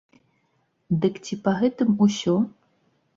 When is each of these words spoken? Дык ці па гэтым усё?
Дык 1.03 1.19
ці 1.27 1.37
па 1.47 1.53
гэтым 1.59 1.93
усё? 2.07 2.33